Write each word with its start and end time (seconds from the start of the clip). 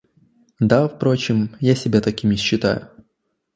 Да, 0.59 0.87
впрочем, 0.87 1.55
я 1.59 1.75
себя 1.75 2.01
таким 2.01 2.31
и 2.31 2.35
считаю. 2.35 2.89